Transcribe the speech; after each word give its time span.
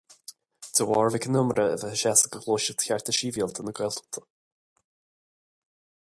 De 0.77 0.85
bharr 0.91 1.09
Mhic 1.15 1.25
an 1.29 1.37
Iomaire 1.41 1.65
a 1.73 1.73
bheith 1.73 1.83
ag 1.89 1.99
seasamh 2.03 2.31
do 2.35 2.39
Ghluaiseacht 2.45 2.85
Chearta 2.87 3.15
Sibhialta 3.17 3.67
na 3.67 3.73
Gaeltachta. 3.81 4.25